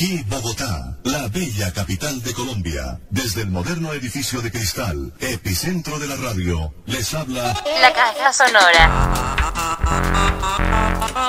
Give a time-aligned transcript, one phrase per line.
[0.00, 2.98] Aquí Bogotá, la bella capital de Colombia.
[3.10, 8.88] Desde el moderno edificio de cristal, epicentro de la radio, les habla La caja sonora.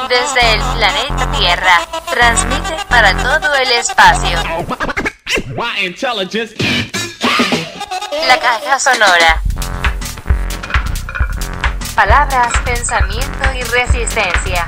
[0.07, 1.81] Desde el planeta Tierra,
[2.12, 4.38] transmite para todo el espacio.
[8.26, 9.41] La caja sonora.
[11.94, 14.66] Palabras, pensamiento y resistencia.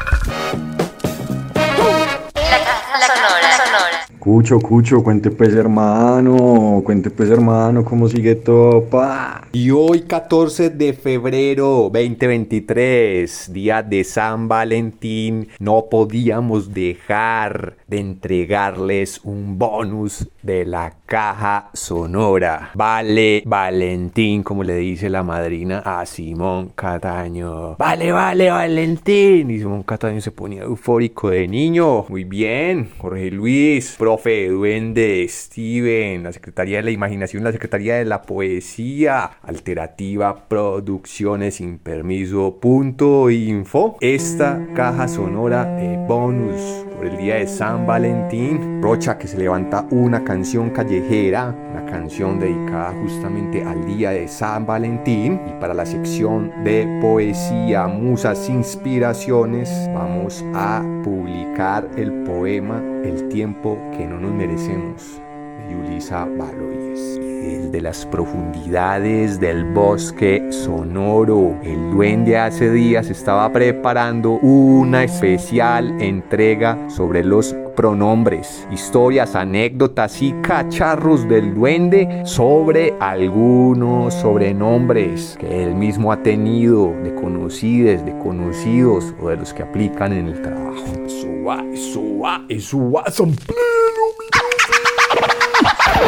[2.53, 3.66] La sonora.
[3.66, 4.12] sonora.
[4.23, 9.50] Cucho, Cucho, cuente pues hermano, cuente pues hermano, cómo sigue todo, pa.
[9.52, 19.20] Y hoy 14 de febrero 2023, día de San Valentín, no podíamos dejar de entregarles
[19.26, 22.72] un bonus de la caja sonora.
[22.76, 27.76] Vale Valentín, como le dice la madrina a Simón Cataño.
[27.76, 29.52] Vale, vale Valentín.
[29.52, 32.05] Y Simón Cataño se ponía eufórico de niño.
[32.09, 38.06] Muy bien, Jorge Luis, profe, duende, Steven, la Secretaría de la Imaginación, la Secretaría de
[38.06, 43.97] la Poesía, Alterativa Producciones sin permiso, punto info.
[44.02, 48.81] Esta caja sonora de bonus por el día de San Valentín.
[48.81, 54.66] Rocha que se levanta una canción callejera, una canción dedicada justamente al día de San
[54.66, 55.39] Valentín.
[55.47, 63.78] Y para la sección de poesía, musas, inspiraciones, vamos a publicar el poema El tiempo
[63.97, 65.22] que no nos merecemos
[65.70, 67.20] Yulisa Baloyes.
[67.20, 76.90] Desde las profundidades del bosque sonoro, el duende hace días estaba preparando una especial entrega
[76.90, 86.12] sobre los pronombres, historias, anécdotas y cacharros del duende sobre algunos sobrenombres que él mismo
[86.12, 90.86] ha tenido de conocidos, de conocidos o de los que aplican en el trabajo.
[91.08, 93.36] Suba, suba, suba, son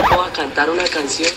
[0.03, 1.31] Voy a cantar una canción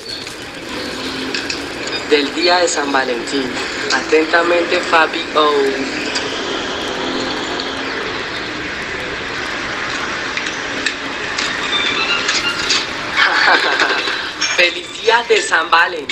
[2.10, 3.48] del día de San Valentín.
[3.94, 5.48] Atentamente, Fabi O.
[14.56, 16.08] Feliz día de San Valen.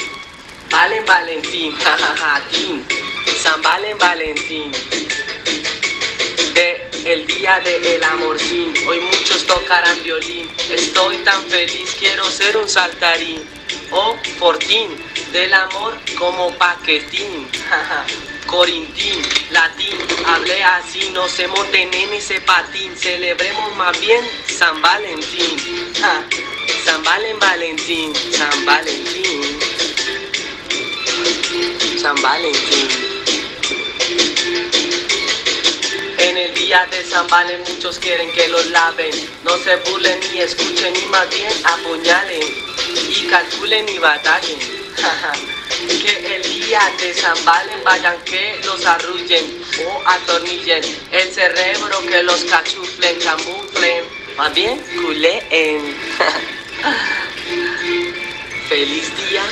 [0.71, 1.75] Valen Valentín.
[2.53, 2.87] Tin.
[3.43, 4.71] San Valen Valentín.
[7.27, 8.73] De día del amorcín.
[8.87, 10.49] Hoy muchos tocarán violín.
[10.71, 13.43] Estoy tan feliz, quiero ser un saltarín.
[13.91, 14.91] O fortín,
[15.33, 17.49] del amor como paquetín.
[18.47, 22.97] Corintín, latín, hablé así, no se monten en ese patín.
[22.97, 25.57] Celebremos más bien San Valentín.
[26.85, 29.59] San Valen Valentín, San Valentín.
[32.01, 33.06] San Valentín.
[36.67, 39.13] En el día de San Valen muchos quieren que los laven.
[39.45, 42.43] No se burlen ni escuchen ni más bien apuñalen.
[43.09, 44.59] Y calculen y batallen.
[45.87, 50.83] que el día de San Valen vayan que los arrullen o atornillen.
[51.13, 54.05] El cerebro que los cachuflen, camuflen.
[54.37, 55.97] Más bien culeen.
[58.69, 59.45] Feliz día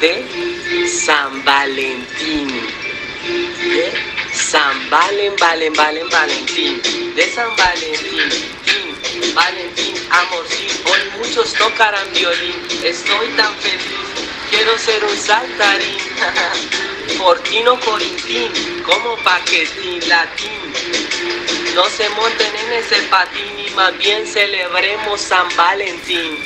[0.00, 2.48] de San Valentín.
[3.60, 4.17] De
[4.50, 6.80] San Valen, Valen, Valen, Valentín.
[7.14, 8.30] De San Valentín.
[9.34, 10.70] Valentín, amorcín.
[10.86, 12.56] Hoy muchos tocarán violín.
[12.82, 14.27] Estoy tan feliz.
[14.50, 15.98] Quiero ser un saltarín.
[17.18, 18.52] Fortino corintín.
[18.82, 20.72] Como paquetín latín.
[21.74, 26.38] No se monten en ese patín y más bien celebremos San Valentín.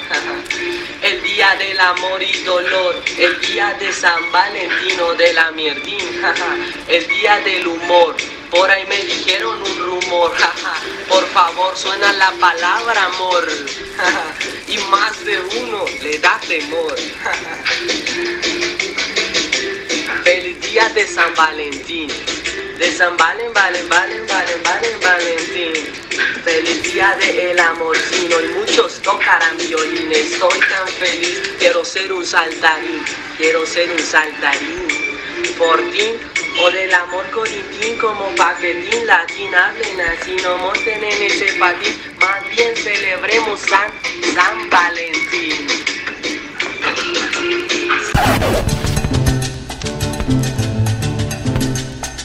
[1.02, 6.22] El día del amor y dolor, el día de San Valentino de la mierdín,
[6.86, 8.14] el día del humor.
[8.52, 10.30] Por ahí me dijeron un rumor,
[11.08, 13.48] por favor suena la palabra amor
[14.68, 16.94] y más de uno le da temor.
[20.22, 22.08] Feliz día de San Valentín.
[22.76, 25.72] De San Valen, Valen, Valen, Valen, Valen, Valentín.
[26.44, 30.12] Feliz día de el amorcino y muchos tocarán violín.
[30.12, 33.02] Estoy tan feliz, quiero ser un saltarín,
[33.38, 34.88] quiero ser un saltarín.
[35.56, 36.18] Por ti
[36.60, 42.56] o del amor corintín como paquetín latín hablen así, no monten en ese patín, más
[42.56, 43.90] bien celebremos San,
[44.34, 45.66] San Valentín.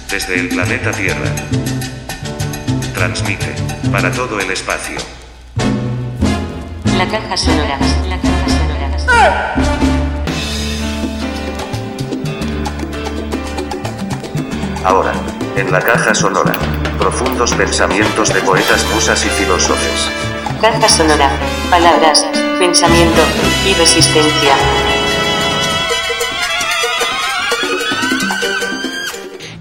[0.10, 1.36] Desde el planeta Tierra.
[2.94, 3.56] Transmite
[3.92, 4.98] para todo el espacio.
[6.98, 7.78] La caja sonora.
[8.08, 9.97] La caja sonora.
[14.88, 15.12] Ahora,
[15.58, 16.54] en la caja sonora,
[16.98, 20.10] profundos pensamientos de poetas, musas y filósofos.
[20.62, 21.30] caja sonora,
[21.70, 22.26] palabras,
[22.58, 23.20] pensamiento
[23.68, 24.56] y resistencia.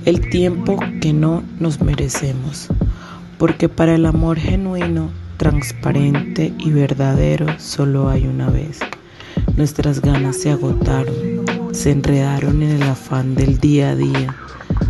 [0.05, 2.69] El tiempo que no nos merecemos,
[3.37, 8.79] porque para el amor genuino, transparente y verdadero solo hay una vez.
[9.57, 14.37] Nuestras ganas se agotaron, se enredaron en el afán del día a día,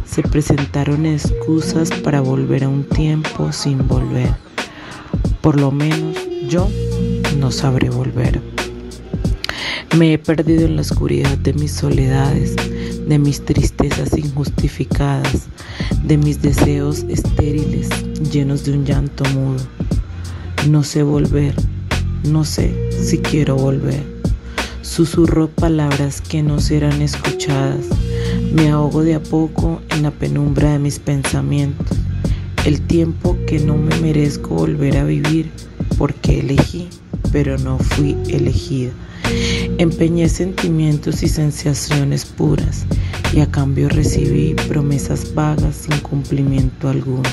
[0.06, 4.34] se presentaron excusas para volver a un tiempo sin volver.
[5.40, 6.16] Por lo menos
[6.48, 6.68] yo
[7.38, 8.40] no sabré volver.
[9.96, 12.54] Me he perdido en la oscuridad de mis soledades,
[13.06, 15.46] de mis tristezas injustificadas,
[16.02, 17.88] de mis deseos estériles
[18.30, 19.62] llenos de un llanto mudo.
[20.68, 21.54] No sé volver,
[22.24, 24.02] no sé si quiero volver.
[24.82, 27.86] Susurro palabras que no serán escuchadas.
[28.52, 31.98] Me ahogo de a poco en la penumbra de mis pensamientos.
[32.64, 35.50] El tiempo que no me merezco volver a vivir
[35.98, 36.88] porque elegí,
[37.32, 38.92] pero no fui elegida.
[39.78, 42.86] Empeñé sentimientos y sensaciones puras
[43.34, 47.28] y a cambio recibí promesas vagas sin cumplimiento alguno.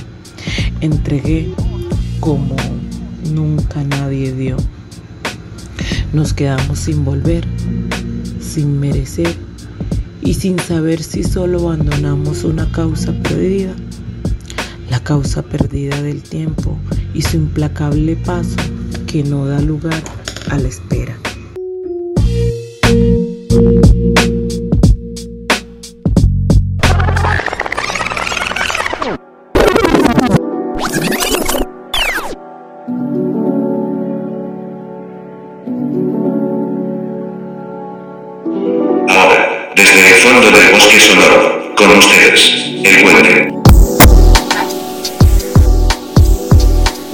[0.81, 1.53] Entregué
[2.19, 2.55] como
[3.31, 4.57] nunca nadie dio.
[6.11, 7.45] Nos quedamos sin volver,
[8.39, 9.52] sin merecer
[10.25, 13.73] y sin saber si solo abandonamos una causa perdida.
[14.89, 16.77] La causa perdida del tiempo
[17.13, 18.55] y su implacable paso
[19.07, 20.01] que no da lugar
[20.49, 21.22] a la espera.
[39.93, 42.51] Desde el fondo del bosque sonoro, con ustedes,
[42.83, 43.47] el puente.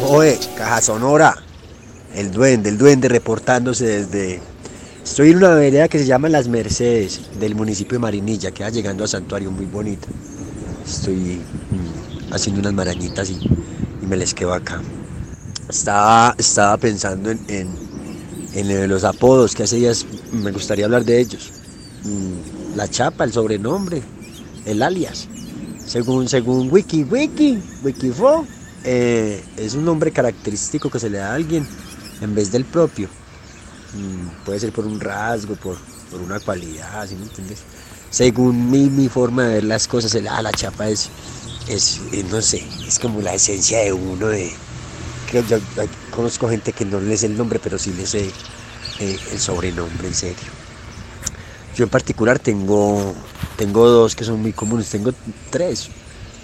[0.08, 1.36] Oye, Caja Sonora,
[2.16, 4.40] el duende, el duende reportándose desde...
[5.04, 8.70] Estoy en una vereda que se llama Las Mercedes, del municipio de Marinilla, que va
[8.70, 10.08] llegando a Santuario, muy bonita.
[10.88, 13.40] Estoy mm, haciendo unas marañitas y,
[14.02, 14.82] y me les quedo acá.
[15.68, 17.68] Estaba, estaba pensando en, en,
[18.54, 21.52] en los apodos, que hace días me gustaría hablar de ellos.
[22.06, 24.02] Mm, La chapa, el sobrenombre,
[24.66, 25.28] el alias.
[25.86, 28.46] Según, según Wiki, Wiki, Wikifo,
[28.84, 31.68] eh, es un nombre característico que se le da a alguien
[32.22, 33.10] en vez del propio.
[33.94, 35.78] Mm, puede ser por un rasgo, por,
[36.12, 37.60] por una cualidad, ¿sí me entiendes?
[38.12, 41.10] Según mi, mi forma de ver las cosas, el, ah, la chapa es,
[41.68, 44.52] es, eh, no sé, es como la esencia de uno de...
[45.48, 45.60] Yo
[46.10, 48.32] conozco gente que no le sé el nombre, pero sí le sé
[49.00, 50.59] eh, el sobrenombre, en serio.
[51.80, 53.16] Yo en particular tengo,
[53.56, 55.14] tengo dos que son muy comunes, tengo
[55.50, 55.88] tres,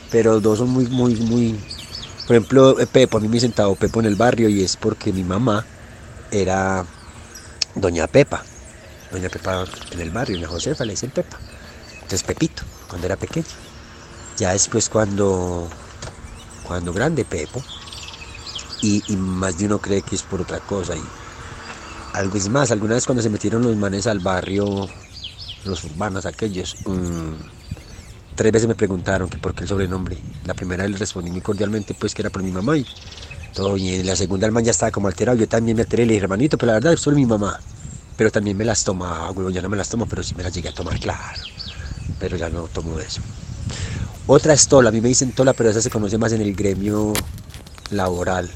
[0.09, 1.59] pero dos son muy, muy, muy...
[2.25, 5.11] Por ejemplo, Pepo, a mí me dicen Tao Pepo en el barrio y es porque
[5.11, 5.65] mi mamá
[6.31, 6.85] era
[7.75, 8.45] Doña Pepa.
[9.11, 11.37] Doña Pepa en el barrio, Doña Josefa le dicen Pepa.
[11.95, 13.45] Entonces Pepito, cuando era pequeño.
[14.37, 15.67] Ya después cuando,
[16.63, 17.61] cuando grande Pepo,
[18.81, 20.95] y, y más de uno cree que es por otra cosa.
[20.95, 21.03] Y
[22.13, 24.87] algo es más, alguna vez cuando se metieron los manes al barrio,
[25.65, 27.33] los urbanos aquellos, mm,
[28.35, 30.17] tres veces me preguntaron que por qué el sobrenombre.
[30.45, 32.85] La primera les respondí muy cordialmente pues que era por mi mamá y
[33.53, 33.75] todo.
[33.77, 36.57] La segunda el man ya estaba como alterado, yo también me alteré le dije, hermanito,
[36.57, 37.59] pero la verdad es solo mi mamá.
[38.17, 40.53] Pero también me las tomaba, güey, ya no me las tomo, pero sí me las
[40.53, 41.41] llegué a tomar, claro.
[42.19, 43.21] Pero ya no tomo eso.
[44.27, 46.55] Otra es Tola, a mí me dicen Tola, pero esa se conoce más en el
[46.55, 47.13] gremio
[47.91, 48.49] laboral.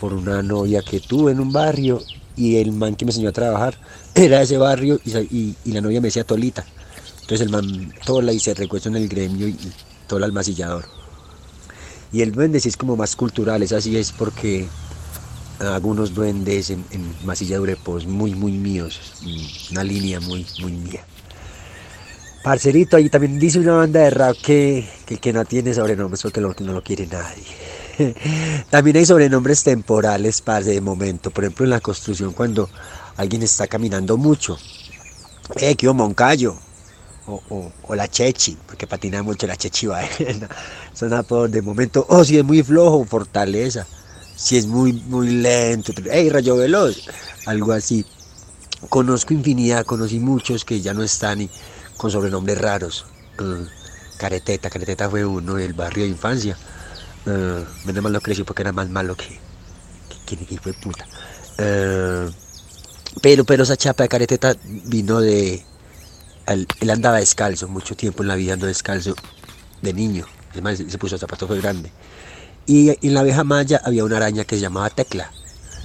[0.00, 2.02] Por una novia que tuve en un barrio
[2.40, 3.78] y el man que me enseñó a trabajar
[4.14, 6.64] era de ese barrio y, y- la novia me decía Tolita.
[7.22, 9.72] Entonces el man Tola y se recuesta en el gremio y, y
[10.06, 10.86] Tola el masillador.
[12.12, 14.68] Y el duende sí es como más cultural, es así es porque
[15.60, 20.72] algunos duendes en, en Masilla de Urepos muy, muy míos, mm, una línea muy, muy
[20.72, 21.06] mía.
[22.42, 26.40] Parcerito, ahí también dice una banda de rap que, que que no tiene sobrenombres porque
[26.40, 27.44] no lo quiere nadie.
[28.70, 31.30] También hay sobrenombres temporales, parce, de momento.
[31.30, 32.68] Por ejemplo, en la construcción, cuando
[33.16, 34.56] alguien está caminando mucho.
[35.56, 36.56] Eh, que Moncayo.
[37.26, 40.48] O, o- o la Chechi, porque patina mucho la Chechi Baena.
[40.94, 42.06] Son apodos de momento.
[42.08, 43.86] Oh, si es muy flojo, Fortaleza.
[44.36, 45.92] Si es muy, muy lento.
[46.10, 47.02] Hey, Rayo Veloz.
[47.46, 48.06] Algo así.
[48.88, 51.50] Conozco infinidad, conocí muchos que ya no están y
[51.96, 53.06] con sobrenombres raros.
[53.38, 53.66] Eh,
[54.16, 56.58] Careteta, Careteta fue uno del barrio de infancia.
[57.26, 59.38] Eh, menos mal no creció porque era más malo que,
[60.26, 61.06] que, de puta.
[61.58, 62.30] Eh,
[63.22, 65.64] pero, pero esa chapa de Careteta vino de...
[66.46, 69.14] al- él andaba descalzo, mucho tiempo en la vida andó descalzo
[69.82, 70.26] de niño.
[70.52, 71.92] Además se puso zapatos fue grande.
[72.66, 75.32] Y en la abeja maya había una araña que se llamaba Tecla.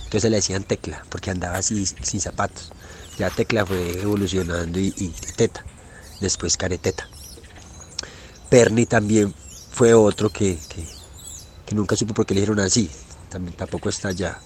[0.06, 2.72] Entonces le decían Tecla, porque andaba así sin zapatos.
[3.18, 5.66] Ya Tecla fue evolucionando y, y Teta,
[6.22, 7.10] después Careteta.
[8.50, 9.34] Perni también
[9.72, 10.86] fue otro que, que,
[11.66, 12.90] que nunca supo por qué le dijeron así,
[13.30, 14.40] también tampoco está ya.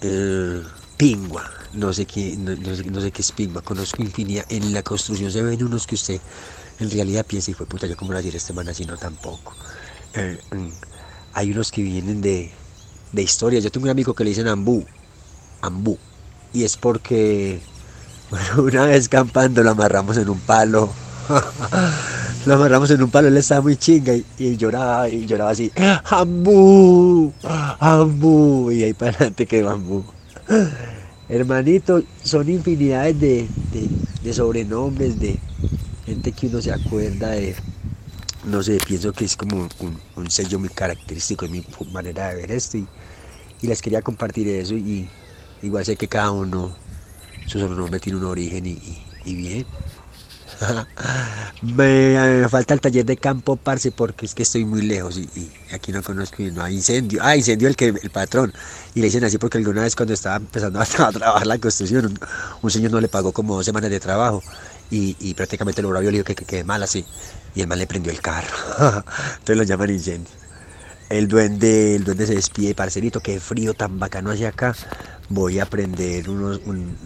[0.00, 0.62] Eh,
[0.96, 4.44] pingua, no sé, qué, no, sé, qué es pingua, conozco infinidad.
[4.48, 6.20] En la construcción se ven unos que usted
[6.78, 9.54] en realidad piensa, y fue puta, yo como lo decir este man así, no tampoco.
[10.14, 10.68] Eh, mm,
[11.34, 12.52] hay unos que vienen de,
[13.12, 13.64] de historias.
[13.64, 14.84] Yo tengo un amigo que le dicen Ambú,
[15.60, 15.98] Ambú,
[16.52, 17.60] y es porque
[18.56, 20.92] una vez campando lo amarramos en un palo.
[22.46, 25.70] lo amarramos en un palo, él estaba muy chinga y, y lloraba y lloraba así,
[26.04, 27.32] Ambú,
[27.80, 30.04] Ambú, y ahí para adelante quedó Ambú.
[31.28, 33.48] Hermanito, son infinidades de,
[34.22, 35.38] de, sobrenombres, de
[36.04, 37.54] gente que uno se acuerda de,
[38.44, 39.68] no sé, pienso que es como
[40.16, 42.86] un, sello muy característico mi manera de ver esto y,
[43.62, 45.08] y les quería compartir eso y
[45.62, 46.76] igual sé que cada uno,
[47.46, 48.78] su sobrenombre tiene un origen y,
[49.24, 49.66] y bien.
[51.62, 55.50] me, me, falta el taller de campo, parce, porque es que estoy muy lejos y,
[55.72, 57.20] aquí no conozco y no hay incendio.
[57.22, 58.52] Ah, incendio el que el patrón.
[58.94, 62.18] Y le dicen así porque alguna vez cuando estaba empezando a, trabajar la construcción,
[62.62, 64.42] un, señor no le pagó como dos semanas de trabajo
[64.90, 67.04] y, prácticamente grabó y le dijo que, que, que mal así.
[67.54, 68.56] Y el mal le prendió el carro.
[69.38, 70.44] Entonces lo llaman incendio.
[71.10, 74.74] El duende, el duende se despide, parcerito, qué frío tan bacano hacia acá.
[75.28, 76.96] Voy a prender unos, un,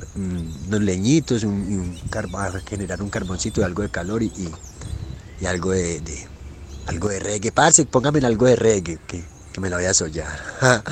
[0.67, 1.97] unos leñitos, un,
[2.35, 4.33] a generar un carboncito de algo de calor y,
[5.41, 6.03] y, algo de,
[6.87, 7.53] algo de reggae.
[7.53, 9.23] Parce, póngame algo de reggae, que,
[9.61, 10.39] me lo voy a sollar.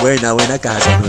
[0.00, 1.00] buena, buena caja.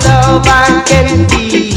[0.00, 1.73] though I can be.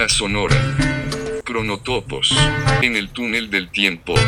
[0.00, 0.56] Caja sonora.
[1.44, 2.34] Cronotopos.
[2.80, 4.14] En el túnel del tiempo.
[4.14, 4.22] Oye,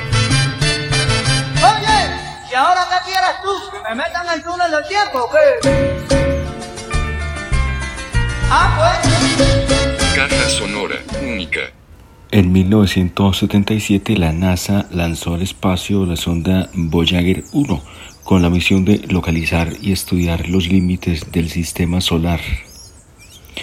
[2.51, 3.49] ¿y ahora qué quieres tú?
[3.71, 5.39] ¿Que me metan en el túnel del tiempo o qué?
[8.51, 8.99] Ah, pues.
[10.15, 11.61] Caja sonora única.
[12.31, 17.83] En 1977 la NASA lanzó al espacio la sonda Voyager 1
[18.25, 22.41] con la misión de localizar y estudiar los límites del sistema solar.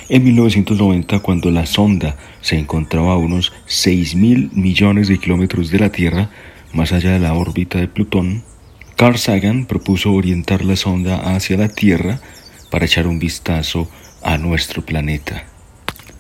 [0.08, 5.80] En 1990, cuando la sonda se encontraba a unos 6 mil millones de kilómetros de
[5.80, 6.30] la Tierra,
[6.74, 8.44] más allá de la órbita de Plutón,
[8.96, 12.20] Carl Sagan propuso orientar la sonda hacia la Tierra
[12.70, 13.90] para echar un vistazo
[14.22, 15.46] a nuestro planeta.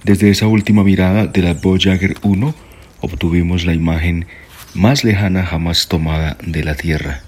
[0.03, 2.55] Desde esa última mirada de la Voyager 1
[3.01, 4.27] obtuvimos la imagen
[4.73, 7.21] más lejana jamás tomada de la Tierra.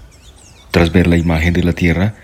[0.70, 2.14] Tras ver la imagen de la Tierra,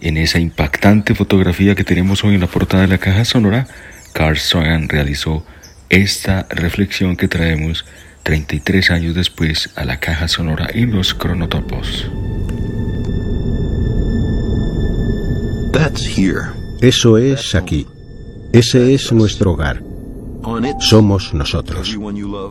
[0.00, 3.66] en esa impactante fotografía que tenemos hoy en la portada de la caja sonora,
[4.12, 5.44] Carl Sagan realizó
[5.88, 7.84] esta reflexión que traemos
[8.22, 12.10] 33 años después a la caja sonora y los cronotopos.
[16.80, 17.86] Eso es aquí.
[18.52, 19.82] Ese es nuestro hogar.
[20.78, 21.98] Somos nosotros.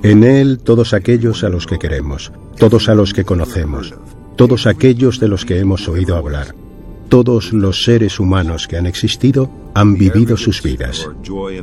[0.04, 3.94] En Él todos aquellos a los que queremos, todos a los que conocemos,
[4.36, 6.56] todos aquellos de los que hemos oído hablar.
[7.14, 11.08] Todos los seres humanos que han existido han vivido sus vidas.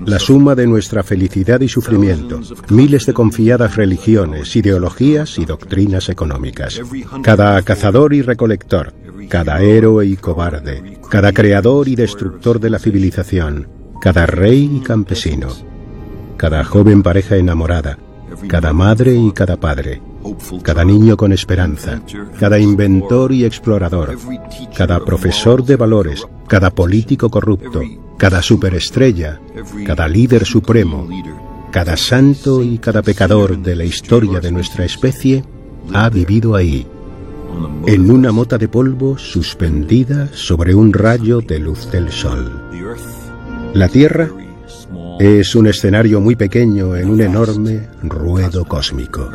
[0.07, 2.38] La suma de nuestra felicidad y sufrimiento,
[2.69, 6.80] miles de confiadas religiones, ideologías y doctrinas económicas.
[7.25, 8.95] Cada cazador y recolector,
[9.28, 13.66] cada héroe y cobarde, cada creador y destructor de la civilización,
[14.00, 15.49] cada rey y campesino,
[16.37, 17.99] cada joven pareja enamorada,
[18.47, 20.00] cada madre y cada padre,
[20.62, 22.03] cada niño con esperanza,
[22.39, 24.17] cada inventor y explorador,
[24.77, 27.81] cada profesor de valores, cada político corrupto,
[28.17, 29.41] cada superestrella,
[29.87, 31.09] cada líder supremo,
[31.71, 35.45] cada santo y cada pecador de la historia de nuestra especie
[35.93, 36.87] ha vivido ahí,
[37.87, 42.71] en una mota de polvo suspendida sobre un rayo de luz del sol.
[43.75, 44.29] La Tierra
[45.19, 49.31] es un escenario muy pequeño en un enorme ruedo cósmico.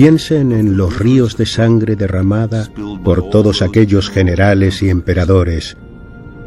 [0.00, 2.70] Piensen en los ríos de sangre derramada
[3.04, 5.76] por todos aquellos generales y emperadores,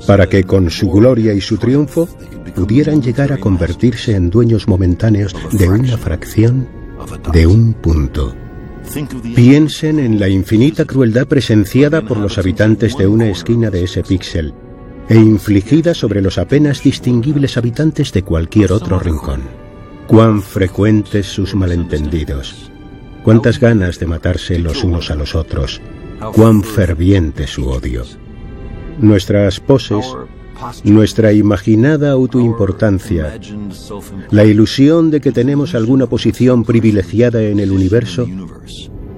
[0.07, 2.09] para que con su gloria y su triunfo
[2.55, 6.67] pudieran llegar a convertirse en dueños momentáneos de una fracción
[7.31, 8.33] de un punto.
[9.35, 14.51] Piensen en la infinita crueldad presenciada por los habitantes de una esquina de ese píxel
[15.09, 19.41] e infligida sobre los apenas distinguibles habitantes de cualquier otro rincón.
[20.07, 22.72] Cuán frecuentes sus malentendidos,
[23.23, 25.81] cuántas ganas de matarse los unos a los otros,
[26.35, 28.03] cuán ferviente su odio.
[28.99, 30.05] Nuestras poses,
[30.83, 33.39] nuestra imaginada autoimportancia,
[34.29, 38.27] la ilusión de que tenemos alguna posición privilegiada en el universo,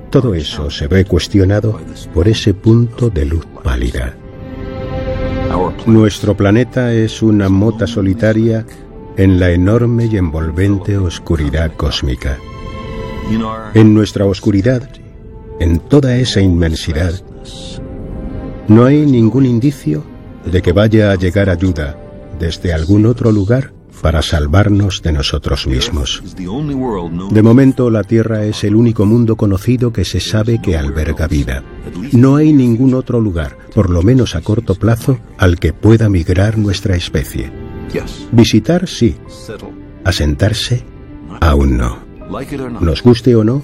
[0.10, 1.80] todo eso se ve cuestionado
[2.14, 4.16] por ese punto de luz pálida.
[5.86, 8.66] Nuestro planeta es una mota solitaria
[9.18, 12.38] en la enorme y envolvente oscuridad cósmica.
[13.74, 14.90] En nuestra oscuridad,
[15.60, 17.14] en toda esa inmensidad,
[18.68, 20.04] no hay ningún indicio
[20.46, 21.98] de que vaya a llegar ayuda
[22.40, 26.22] desde algún otro lugar para salvarnos de nosotros mismos.
[27.32, 31.64] De momento la Tierra es el único mundo conocido que se sabe que alberga vida.
[32.12, 36.58] No hay ningún otro lugar, por lo menos a corto plazo, al que pueda migrar
[36.58, 37.52] nuestra especie.
[38.32, 39.16] Visitar sí,
[40.04, 40.84] asentarse
[41.42, 42.05] aún no.
[42.82, 43.62] Nos guste o no,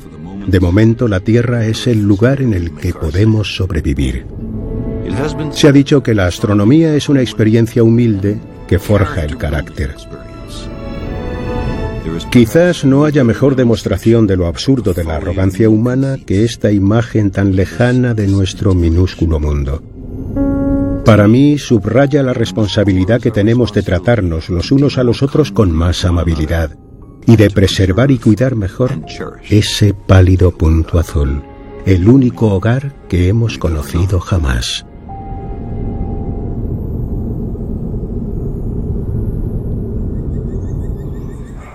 [0.48, 4.26] de momento la Tierra es el lugar en el que podemos sobrevivir.
[5.52, 9.96] Se ha dicho que la astronomía es una experiencia humilde que forja el carácter.
[12.32, 17.32] Quizás no haya mejor demostración de lo absurdo de la arrogancia humana que esta imagen
[17.32, 19.84] tan lejana de nuestro minúsculo mundo.
[21.04, 25.72] Para mí subraya la responsabilidad que tenemos de tratarnos los unos a los otros con
[25.72, 26.72] más amabilidad
[27.26, 28.92] y de preservar y cuidar mejor
[29.50, 31.44] ese pálido punto azul,
[31.86, 34.86] el único hogar que hemos conocido jamás.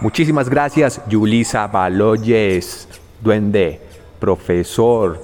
[0.01, 2.87] Muchísimas gracias, Yulisa Baloyes,
[3.23, 3.81] duende,
[4.21, 5.19] profesor,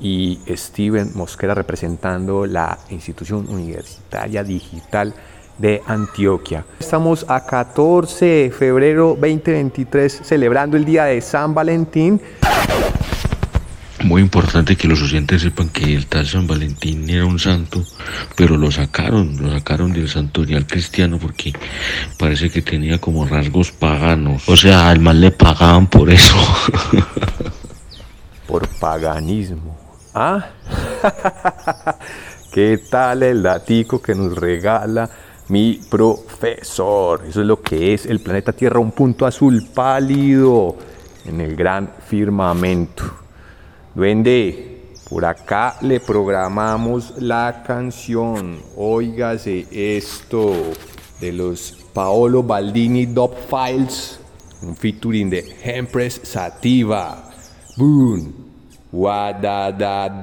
[0.00, 5.14] y Steven Mosquera representando la institución universitaria digital
[5.58, 6.64] de Antioquia.
[6.78, 12.20] Estamos a 14 de febrero 2023 celebrando el día de San Valentín
[14.06, 17.82] muy importante que los oyentes sepan que el tal San Valentín era un santo,
[18.36, 21.52] pero lo sacaron, lo sacaron del santorial cristiano porque
[22.18, 24.48] parece que tenía como rasgos paganos.
[24.48, 26.36] O sea, al mal le pagaban por eso.
[28.46, 29.76] por paganismo.
[30.14, 30.46] ¿Ah?
[32.52, 35.10] ¿Qué tal el datico que nos regala
[35.48, 37.24] mi profesor?
[37.28, 40.76] Eso es lo que es el planeta Tierra, un punto azul pálido
[41.24, 43.04] en el gran firmamento.
[43.94, 48.58] Duende, por acá le programamos la canción.
[48.76, 50.52] Óigase esto
[51.20, 54.20] de los Paolo Baldini Dop Files,
[54.62, 57.30] un featuring de Empress Sativa.
[57.76, 58.34] Boom.
[58.92, 60.16] Wadadadink.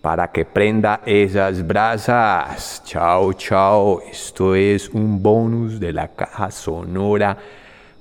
[0.00, 2.82] Para que prenda esas brasas.
[2.84, 4.00] Chao, chao.
[4.10, 7.36] Esto es un bonus de la caja sonora.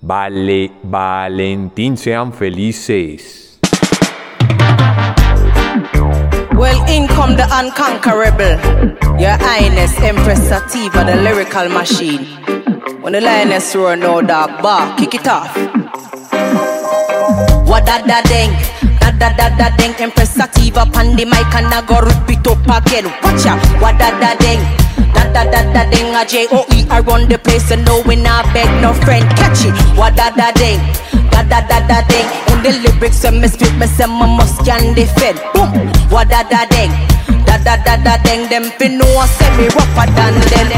[0.02, 3.60] Vale, Valentín, sean felices.
[6.56, 8.58] Well, in come the unconquerable.
[9.20, 12.26] Your Highness, Empress Sativa, the lyrical machine.
[13.02, 15.56] When the lioness roar, no dog bar, kick it off.
[17.68, 18.52] What da da ding,
[19.20, 19.94] da da da ding.
[20.00, 23.06] Empress Sativa, pan the mic and I go repeat up again.
[23.24, 24.62] Watch out, what da da ding.
[25.14, 28.02] Da da da da ding, a J O E I run the place and no
[28.06, 29.26] we not beg no friend.
[29.38, 30.80] Catch it, what da da ding.
[31.32, 32.28] Da da da da ding.
[32.54, 35.40] In the lyrics, when me spit, me say my must can defend.
[35.54, 35.72] Boom,
[36.10, 36.92] what da da ding.
[37.46, 38.48] Da da da da ding.
[38.50, 40.70] Them fin know I say me rougher than them.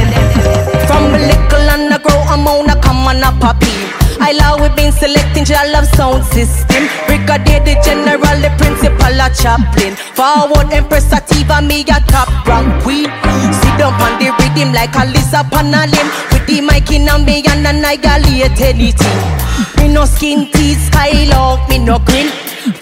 [0.88, 3.71] From a little and I grow, I'm on a come on a poppy.
[4.20, 6.86] I love we been selecting your love sound system.
[7.08, 9.96] Brigadier the general, the principal, a chaplain.
[10.14, 13.10] Forward Empress Sativa, me a top rank queen.
[13.54, 16.10] Sit down on the rhythm like a lizard on a limb.
[16.32, 19.20] With the mic in and me and annihilate anything.
[19.78, 22.30] Me no skin teeth, skylock, me no grin.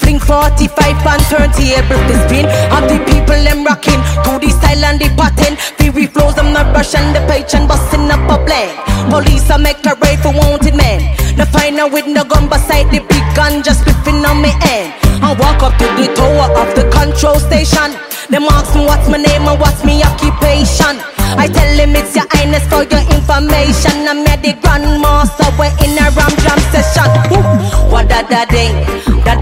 [0.08, 2.48] Fling 45 and turn table to spin.
[2.72, 5.60] Of the people them rocking to the style and the pattern.
[5.76, 8.72] Fury flows, I'm not rushing the page and busting up a blend.
[9.12, 11.04] Police I make a raid for wanted men.
[11.36, 14.96] The final with no gun beside the big gun just spiffing on me end.
[15.20, 17.92] I walk up to the tower of the control station.
[18.32, 21.04] Them ask me what's my name and what's my occupation.
[21.36, 24.08] I tell him it's your highness for your information.
[24.08, 27.12] I'm here the grandmaster, we're in a ram jam session.
[27.28, 27.44] Woo.
[27.92, 28.72] What da da ding,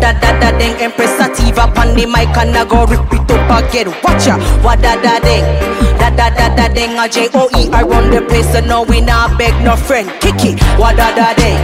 [0.06, 0.76] da da da ding.
[0.82, 3.90] Empress Sativa on the mic and I go rip it up again.
[4.04, 5.46] Watch ya, what da da ding,
[5.98, 6.98] da da da da ding.
[6.98, 10.10] A J O E I run the place, so no we not beg no friend.
[10.22, 11.58] Kick it, what da da ding,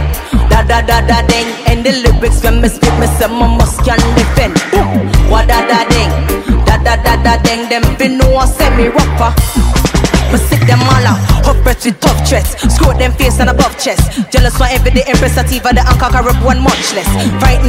[0.50, 1.46] da da da da ding.
[1.66, 4.54] And the lyrics when me spit, me say my must can defend.
[4.72, 6.10] Boom, what da da ding,
[6.66, 7.68] da da da da ding.
[7.68, 9.32] Them fin know I say me rougher.
[10.32, 13.76] Me sick them all out, hot breath with tough chest Screw them face and above
[13.76, 14.00] chest
[14.32, 17.04] Jealous for every day Empress Sativa The unconquerable one much less
[17.36, 17.61] the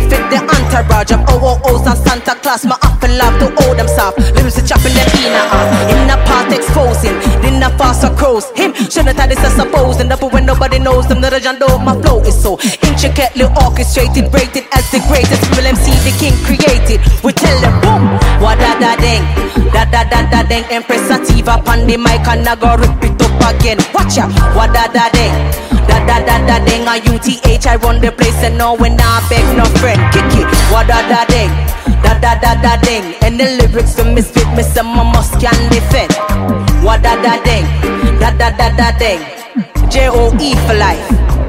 [0.74, 2.66] entourage of oh, OOOs oh, oh, and Santa Claus.
[2.66, 4.18] My and love to hold them soft.
[4.34, 7.16] Lyrics are chopping them in and off In the part exposing.
[7.42, 8.74] Then the fast crows Him.
[8.74, 10.00] Shouldn't have this I suppose.
[10.00, 14.34] And up when nobody knows them The legend of my flow is so Intricately orchestrated
[14.34, 17.00] Rated as the greatest Real MC the king created.
[17.24, 18.04] We tell them boom
[18.42, 19.24] What da da ding
[19.72, 23.22] Da da da da ding Empress Sativa Pan the mic and I go rip it
[23.22, 23.78] up again.
[23.94, 25.34] Watch out, what da da ding,
[26.08, 26.88] da da da ding.
[26.88, 30.00] A UTH, I run the place and no when I beg no friend.
[30.14, 31.50] Kick it, what da da ding,
[32.04, 33.16] da da da da ding.
[33.22, 36.14] And the lyrics for misfit, me some must can defend.
[36.84, 37.66] What da da ding,
[38.20, 39.22] da da da da ding.
[39.90, 41.43] J O E for life.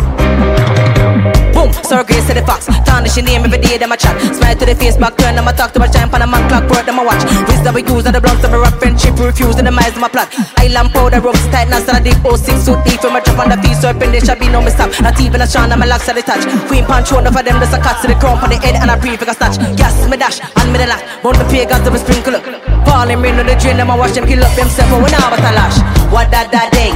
[1.83, 2.67] Sorry grace to the fox.
[2.87, 4.15] Tarnish your name every day, them a chat.
[4.35, 6.47] Smile to the face, back turn, them a talk to my shine Pan a man
[6.49, 7.23] clock, word, them a watch.
[7.51, 10.05] Wisdom we use, and the blunt, them a rock friendship refuse, and the minds, them
[10.05, 10.31] a plot.
[10.59, 13.59] Island powder, ropes tight, now a deep 06 suit deep From a drop on the
[13.61, 16.15] feet, serpent, there shall be no mistake Not even a strong, and my locks are
[16.15, 18.77] detached Queen punch, one of them, there's a cut to the crown On the head,
[18.77, 19.59] and I breathe, like a snatch.
[19.77, 21.03] Gas, me dash, and me the lash.
[21.23, 22.45] Burn the pagans, them a sprinkle up.
[22.87, 25.41] Falling rain on the drain, them a wash them, kill up themselves we now but
[25.41, 25.79] a lash
[26.13, 26.95] What da da ding,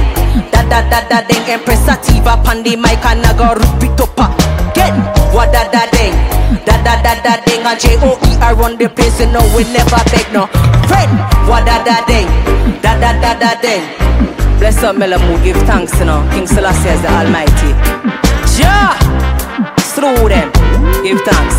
[0.51, 3.99] da da da da ding Empress Sativa, pan the mic, and I go rip it
[4.01, 4.58] up.
[5.33, 6.13] What da da ding,
[6.65, 7.61] da da da da ding.
[7.65, 10.47] A J O E I run the place, you know we never beg no
[10.89, 11.11] friend.
[11.47, 12.27] What da da ding,
[12.81, 13.83] da da da da ding.
[14.59, 16.27] Bless up, Melamu, give thanks, you know.
[16.33, 17.71] King Selassie is the Almighty.
[18.59, 18.97] Ja,
[19.95, 20.51] through them,
[21.03, 21.55] give thanks.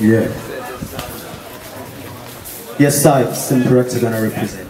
[0.00, 0.28] Yeah.
[2.78, 4.67] Yes, I, Sim Brereton, gonna represent.